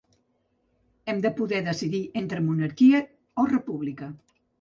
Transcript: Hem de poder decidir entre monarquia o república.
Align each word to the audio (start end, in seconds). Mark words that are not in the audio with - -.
Hem 1.11 1.19
de 1.25 1.31
poder 1.39 1.59
decidir 1.67 1.99
entre 2.21 2.41
monarquia 2.47 3.03
o 3.45 3.47
república. 3.53 4.09